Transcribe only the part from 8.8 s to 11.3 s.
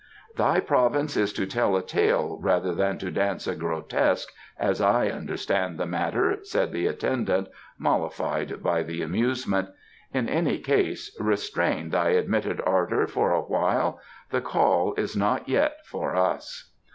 the amusement. "In any case,